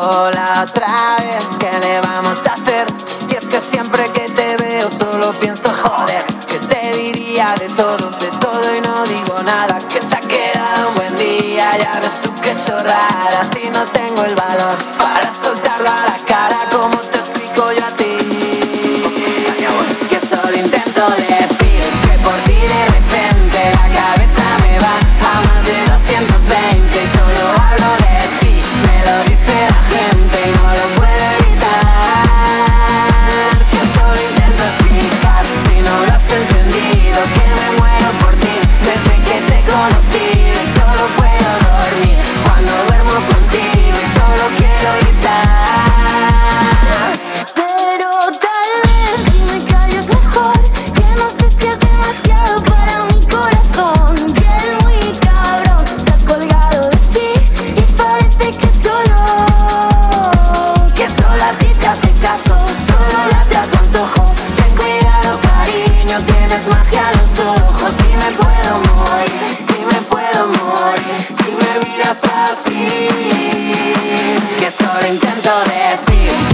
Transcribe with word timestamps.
sola 0.00 0.64
otra 0.66 1.16
vez. 1.18 1.44
¿Qué 1.58 1.70
le 1.78 2.00
vamos 2.00 2.46
a 2.46 2.54
hacer? 2.54 2.86
Si 3.26 3.34
es 3.34 3.48
que 3.48 3.60
siempre 3.60 4.10
que 4.12 4.28
te 4.30 4.56
veo 4.56 4.88
solo 4.90 5.32
pienso 5.32 5.68
joder. 5.82 6.24
Que 6.46 6.58
te 6.58 6.92
diría 6.98 7.54
de 7.58 7.68
todo, 7.70 8.10
de 8.10 8.30
todo 8.40 8.76
y 8.76 8.80
no 8.80 9.04
digo 9.04 9.42
nada. 9.42 9.78
Que 9.88 10.00
se 10.00 10.14
ha 10.14 10.20
quedado 10.20 10.88
un 10.88 10.94
buen 10.94 11.16
día, 11.16 11.76
ya 11.78 12.00
ves 12.00 12.20
tú 12.22 12.32
qué 12.40 12.54
chorrada. 12.64 13.40
Si 13.52 13.68
no 13.70 13.82
tengo 13.98 14.24
el 14.24 14.34
valor 14.34 14.76
para 14.98 15.30
soltarlo 15.42 15.90
a 15.90 16.02
la 16.10 16.18
cara 16.26 16.58
como 16.72 16.96
lo 75.00 75.06
intento 75.06 75.50
decir. 75.64 76.49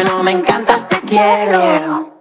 bueno, 0.00 0.22
me 0.22 0.30
encantas, 0.30 0.88
te 0.88 1.00
quiero. 1.00 2.17